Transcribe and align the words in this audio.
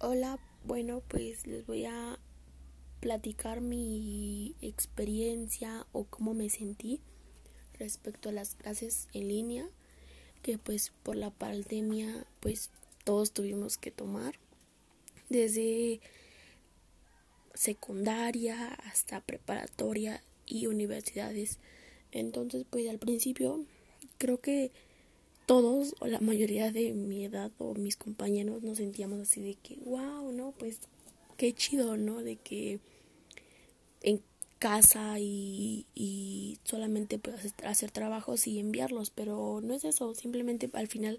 Hola, 0.00 0.38
bueno, 0.62 1.02
pues 1.08 1.48
les 1.48 1.66
voy 1.66 1.84
a 1.84 2.20
platicar 3.00 3.60
mi 3.60 4.54
experiencia 4.60 5.88
o 5.90 6.04
cómo 6.04 6.34
me 6.34 6.50
sentí 6.50 7.00
respecto 7.80 8.28
a 8.28 8.32
las 8.32 8.54
clases 8.54 9.08
en 9.12 9.26
línea 9.26 9.68
que 10.42 10.56
pues 10.56 10.92
por 11.02 11.16
la 11.16 11.30
pandemia 11.30 12.24
pues 12.38 12.70
todos 13.02 13.32
tuvimos 13.32 13.76
que 13.76 13.90
tomar 13.90 14.36
desde 15.30 16.00
secundaria 17.54 18.74
hasta 18.84 19.20
preparatoria 19.20 20.22
y 20.46 20.68
universidades. 20.68 21.58
Entonces 22.12 22.64
pues 22.70 22.88
al 22.88 23.00
principio 23.00 23.64
creo 24.16 24.40
que 24.40 24.70
todos 25.48 25.94
o 26.00 26.06
la 26.06 26.20
mayoría 26.20 26.70
de 26.70 26.92
mi 26.92 27.24
edad 27.24 27.50
o 27.56 27.72
mis 27.72 27.96
compañeros 27.96 28.62
nos 28.62 28.76
sentíamos 28.76 29.18
así 29.20 29.40
de 29.40 29.54
que, 29.54 29.76
wow, 29.76 30.30
¿no? 30.30 30.52
Pues 30.52 30.78
qué 31.38 31.54
chido, 31.54 31.96
¿no? 31.96 32.22
De 32.22 32.36
que 32.36 32.80
en 34.02 34.20
casa 34.58 35.18
y, 35.18 35.86
y 35.94 36.58
solamente 36.64 37.18
pues, 37.18 37.54
hacer 37.64 37.90
trabajos 37.90 38.46
y 38.46 38.58
enviarlos, 38.58 39.08
pero 39.08 39.62
no 39.62 39.72
es 39.72 39.84
eso, 39.86 40.14
simplemente 40.14 40.68
al 40.74 40.86
final 40.86 41.18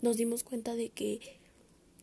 nos 0.00 0.16
dimos 0.16 0.44
cuenta 0.44 0.76
de 0.76 0.90
que 0.90 1.18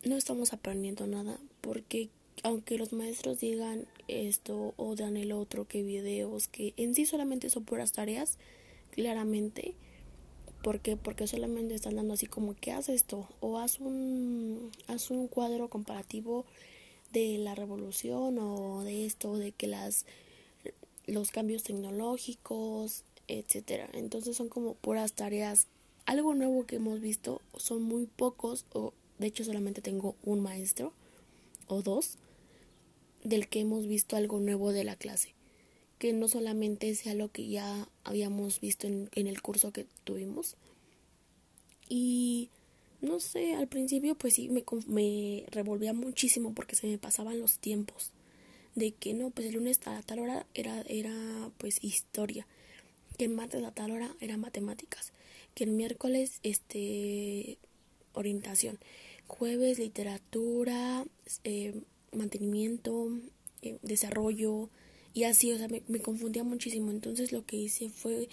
no 0.03 0.17
estamos 0.17 0.51
aprendiendo 0.51 1.07
nada, 1.07 1.39
porque 1.61 2.09
aunque 2.43 2.77
los 2.77 2.91
maestros 2.91 3.39
digan 3.39 3.85
esto 4.09 4.73
o 4.75 4.95
dan 4.97 5.15
el 5.15 5.31
otro, 5.31 5.65
que 5.65 5.81
videos, 5.81 6.49
que 6.49 6.73
en 6.75 6.93
sí 6.93 7.05
solamente 7.05 7.49
son 7.49 7.63
puras 7.63 7.93
tareas, 7.93 8.37
claramente 8.89 9.75
¿Por 10.61 10.79
qué? 10.79 10.95
Porque 10.95 11.25
solamente 11.25 11.73
están 11.73 11.95
dando 11.95 12.13
así 12.13 12.27
como 12.27 12.53
que 12.53 12.71
haz 12.71 12.89
esto 12.89 13.27
o 13.39 13.57
haz 13.57 13.79
un, 13.79 14.69
haz 14.87 15.09
un 15.09 15.27
cuadro 15.27 15.69
comparativo 15.69 16.45
de 17.11 17.39
la 17.39 17.55
revolución 17.55 18.37
o 18.37 18.83
de 18.83 19.05
esto, 19.05 19.37
de 19.37 19.51
que 19.51 19.67
las 19.67 20.05
los 21.07 21.31
cambios 21.31 21.63
tecnológicos, 21.63 23.03
etcétera. 23.27 23.89
Entonces 23.93 24.37
son 24.37 24.49
como 24.49 24.75
puras 24.75 25.13
tareas. 25.13 25.67
Algo 26.05 26.35
nuevo 26.35 26.65
que 26.65 26.75
hemos 26.75 27.01
visto 27.01 27.41
son 27.57 27.81
muy 27.81 28.05
pocos 28.05 28.65
o 28.73 28.93
de 29.17 29.27
hecho 29.27 29.43
solamente 29.43 29.81
tengo 29.81 30.15
un 30.23 30.41
maestro 30.41 30.93
o 31.67 31.81
dos 31.81 32.17
del 33.23 33.47
que 33.47 33.61
hemos 33.61 33.87
visto 33.87 34.15
algo 34.15 34.39
nuevo 34.39 34.71
de 34.71 34.83
la 34.83 34.95
clase 34.95 35.33
que 36.01 36.13
no 36.13 36.27
solamente 36.27 36.95
sea 36.95 37.13
lo 37.13 37.31
que 37.31 37.47
ya 37.47 37.87
habíamos 38.03 38.59
visto 38.59 38.87
en, 38.87 39.07
el 39.13 39.41
curso 39.43 39.71
que 39.71 39.85
tuvimos. 40.03 40.55
Y 41.87 42.49
no 43.01 43.19
sé, 43.19 43.53
al 43.53 43.67
principio 43.67 44.15
pues 44.15 44.33
sí 44.33 44.49
me, 44.49 44.63
me 44.87 45.45
revolvía 45.51 45.93
muchísimo 45.93 46.55
porque 46.55 46.75
se 46.75 46.87
me 46.87 46.97
pasaban 46.97 47.39
los 47.39 47.59
tiempos. 47.59 48.09
De 48.73 48.93
que 48.93 49.13
no, 49.13 49.29
pues 49.29 49.45
el 49.45 49.53
lunes 49.53 49.79
a 49.85 50.01
tal 50.01 50.17
hora 50.21 50.47
era, 50.55 50.81
era 50.87 51.51
pues 51.59 51.83
historia. 51.83 52.47
Que 53.19 53.25
el 53.25 53.31
martes 53.35 53.63
a 53.63 53.69
tal 53.69 53.91
hora 53.91 54.15
era 54.19 54.37
matemáticas. 54.37 55.13
Que 55.53 55.65
el 55.65 55.69
miércoles 55.69 56.39
este 56.41 57.59
orientación. 58.13 58.79
Jueves 59.27 59.77
literatura, 59.77 61.05
eh, 61.43 61.79
mantenimiento, 62.11 63.11
eh, 63.61 63.77
desarrollo, 63.83 64.71
y 65.13 65.25
así, 65.25 65.51
o 65.51 65.57
sea, 65.57 65.67
me, 65.67 65.81
confundía 65.99 66.43
muchísimo. 66.43 66.91
Entonces 66.91 67.31
lo 67.31 67.45
que 67.45 67.57
hice 67.57 67.89
fue 67.89 68.29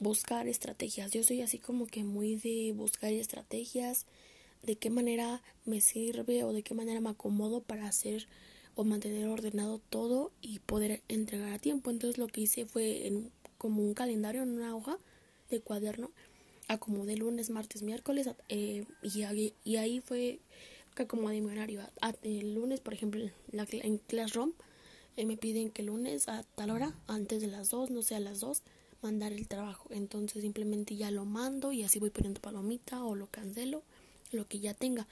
buscar 0.00 0.48
estrategias. 0.48 1.10
Yo 1.10 1.22
soy 1.22 1.42
así 1.42 1.58
como 1.58 1.86
que 1.86 2.04
muy 2.04 2.36
de 2.36 2.72
buscar 2.74 3.12
estrategias, 3.12 4.06
de 4.62 4.76
qué 4.76 4.90
manera 4.90 5.42
me 5.64 5.80
sirve 5.80 6.44
o 6.44 6.52
de 6.52 6.62
qué 6.62 6.74
manera 6.74 7.00
me 7.00 7.10
acomodo 7.10 7.60
para 7.60 7.86
hacer 7.86 8.26
o 8.74 8.84
mantener 8.84 9.28
ordenado 9.28 9.80
todo 9.90 10.32
y 10.42 10.58
poder 10.60 11.02
entregar 11.08 11.52
a 11.52 11.58
tiempo. 11.58 11.90
Entonces 11.90 12.18
lo 12.18 12.26
que 12.28 12.42
hice 12.42 12.66
fue 12.66 13.06
en, 13.06 13.30
como 13.58 13.82
un 13.82 13.94
calendario 13.94 14.42
en 14.42 14.50
una 14.50 14.74
hoja 14.74 14.98
de 15.50 15.60
cuaderno, 15.60 16.10
acomodé 16.68 17.16
lunes, 17.16 17.50
martes, 17.50 17.82
miércoles 17.82 18.28
eh, 18.48 18.84
y, 19.02 19.22
ahí, 19.22 19.54
y 19.64 19.76
ahí 19.76 20.00
fue 20.00 20.40
que 20.94 21.02
acomodé 21.04 21.40
mi 21.40 21.50
horario. 21.50 21.82
El 22.22 22.54
lunes, 22.54 22.80
por 22.80 22.94
ejemplo, 22.94 23.22
la, 23.52 23.66
en 23.70 23.98
Classroom 23.98 24.52
me 25.24 25.38
piden 25.38 25.70
que 25.70 25.82
el 25.82 25.86
lunes 25.86 26.28
a 26.28 26.42
tal 26.42 26.70
hora, 26.70 26.94
antes 27.06 27.40
de 27.40 27.46
las 27.46 27.70
dos, 27.70 27.90
no 27.90 28.02
sé, 28.02 28.16
a 28.16 28.20
las 28.20 28.40
dos, 28.40 28.62
mandar 29.02 29.32
el 29.32 29.48
trabajo. 29.48 29.88
Entonces 29.90 30.42
simplemente 30.42 30.96
ya 30.96 31.10
lo 31.10 31.24
mando 31.24 31.72
y 31.72 31.82
así 31.82 31.98
voy 31.98 32.10
poniendo 32.10 32.40
palomita 32.40 33.02
o 33.04 33.14
lo 33.14 33.28
cancelo, 33.28 33.82
lo 34.32 34.46
que 34.46 34.60
ya 34.60 34.74
tenga. 34.74 35.06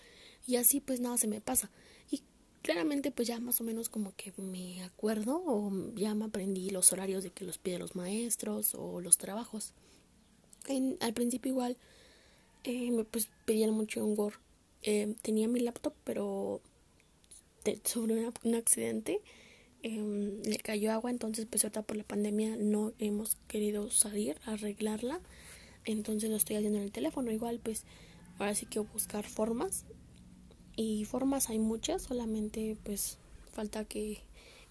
Y 0.47 0.57
así 0.57 0.81
pues 0.81 1.01
nada 1.01 1.17
se 1.17 1.27
me 1.27 1.41
pasa. 1.41 1.71
Y 2.11 2.23
claramente 2.63 3.11
pues 3.11 3.29
ya 3.29 3.41
más 3.41 3.61
o 3.61 3.65
menos 3.65 3.89
como 3.89 4.15
que 4.15 4.33
me 4.37 4.83
acuerdo 4.83 5.43
o 5.47 5.73
ya 5.95 6.15
me 6.15 6.27
aprendí 6.27 6.71
los 6.71 6.93
horarios 6.93 7.25
de 7.25 7.31
que 7.31 7.45
los 7.45 7.59
piden 7.59 7.81
los 7.81 7.97
maestros 7.97 8.75
o 8.75 9.01
los 9.01 9.17
trabajos. 9.17 9.73
En, 10.67 10.99
al 11.01 11.15
principio 11.15 11.51
igual 11.53 11.77
eh, 12.65 12.91
me 12.91 13.05
pues 13.05 13.29
pedían 13.45 13.71
mucho 13.71 14.05
un. 14.05 14.33
Eh, 14.83 15.15
tenía 15.23 15.49
mi 15.49 15.61
laptop 15.61 15.95
pero 16.05 16.61
sobre 17.85 18.31
un 18.43 18.55
accidente 18.55 19.23
Em, 19.87 20.41
le 20.45 20.57
cayó 20.57 20.93
agua, 20.93 21.11
entonces 21.11 21.45
pues 21.45 21.63
ahorita 21.63 21.83
por 21.83 21.99
la 21.99 22.05
pandemia 22.05 22.57
no 22.57 22.95
hemos 22.99 23.37
querido 23.49 23.91
salir 23.91 24.39
a 24.47 24.53
arreglarla, 24.53 25.21
entonces 25.85 26.31
lo 26.31 26.37
estoy 26.37 26.57
haciendo 26.57 26.79
en 26.79 26.85
el 26.85 26.91
teléfono, 26.91 27.31
igual 27.31 27.61
pues 27.63 27.85
ahora 28.39 28.55
sí 28.55 28.65
que 28.65 28.79
buscar 28.79 29.27
formas. 29.27 29.85
Y 30.75 31.05
formas 31.05 31.51
hay 31.51 31.59
muchas, 31.59 32.01
solamente 32.01 32.79
pues 32.83 33.19
falta 33.53 33.85
que, 33.85 34.23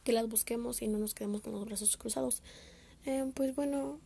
que 0.03 0.13
las 0.13 0.28
busquemos 0.28 0.81
y 0.81 0.88
no 0.88 0.97
nos 0.97 1.13
quedemos 1.13 1.41
con 1.41 1.53
los 1.53 1.63
brazos 1.63 1.95
cruzados. 1.95 2.41
Em, 3.06 3.31
pues 3.34 3.53
bueno, 3.53 4.00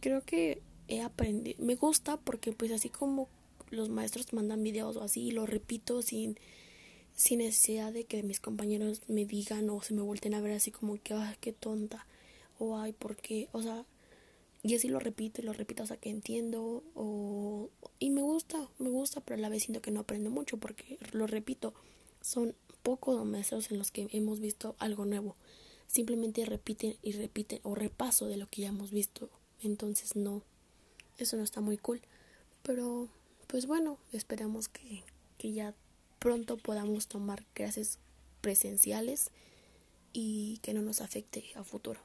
creo 0.00 0.22
que 0.22 0.62
he 0.88 1.02
aprendido, 1.02 1.62
me 1.62 1.74
gusta 1.74 2.16
porque 2.16 2.52
pues 2.52 2.72
así 2.72 2.88
como 2.88 3.28
los 3.68 3.90
maestros 3.90 4.32
mandan 4.32 4.62
videos 4.62 4.96
o 4.96 5.02
así, 5.02 5.32
lo 5.32 5.44
repito 5.44 6.00
sin 6.00 6.38
sin 7.16 7.38
necesidad 7.38 7.92
de 7.92 8.04
que 8.04 8.22
mis 8.22 8.40
compañeros 8.40 9.02
me 9.08 9.24
digan 9.24 9.68
o 9.70 9.82
se 9.82 9.94
me 9.94 10.02
vuelten 10.02 10.34
a 10.34 10.40
ver 10.40 10.52
así 10.52 10.70
como 10.70 10.96
que, 11.02 11.14
ay, 11.14 11.34
qué 11.40 11.52
tonta, 11.52 12.06
o 12.58 12.78
ay, 12.78 12.92
¿por 12.92 13.16
qué? 13.16 13.48
O 13.52 13.62
sea, 13.62 13.84
y 14.62 14.74
así 14.74 14.88
lo 14.88 15.00
repito 15.00 15.40
y 15.40 15.44
lo 15.44 15.52
repito 15.52 15.82
hasta 15.82 15.96
que 15.96 16.10
entiendo, 16.10 16.84
o, 16.94 17.70
y 17.98 18.10
me 18.10 18.22
gusta, 18.22 18.68
me 18.78 18.90
gusta, 18.90 19.20
pero 19.22 19.38
a 19.38 19.40
la 19.40 19.48
vez 19.48 19.64
siento 19.64 19.80
que 19.80 19.90
no 19.90 20.00
aprendo 20.00 20.30
mucho 20.30 20.58
porque, 20.58 20.98
lo 21.12 21.26
repito, 21.26 21.72
son 22.20 22.54
pocos 22.82 23.24
maestros 23.24 23.70
en 23.70 23.78
los 23.78 23.90
que 23.90 24.08
hemos 24.12 24.40
visto 24.40 24.76
algo 24.78 25.06
nuevo. 25.06 25.36
Simplemente 25.86 26.44
repiten 26.44 26.96
y 27.02 27.12
repiten 27.12 27.60
o 27.62 27.74
repaso 27.74 28.26
de 28.26 28.36
lo 28.36 28.48
que 28.48 28.62
ya 28.62 28.68
hemos 28.68 28.90
visto. 28.90 29.30
Entonces 29.62 30.16
no, 30.16 30.42
eso 31.16 31.36
no 31.36 31.44
está 31.44 31.60
muy 31.60 31.78
cool. 31.78 32.02
Pero, 32.62 33.08
pues 33.46 33.66
bueno, 33.66 33.98
esperamos 34.12 34.68
que, 34.68 35.04
que 35.38 35.52
ya 35.52 35.74
pronto 36.18 36.56
podamos 36.56 37.08
tomar 37.08 37.44
clases 37.54 37.98
presenciales 38.40 39.30
y 40.12 40.58
que 40.62 40.72
no 40.74 40.82
nos 40.82 41.00
afecte 41.00 41.44
a 41.56 41.64
futuro. 41.64 42.00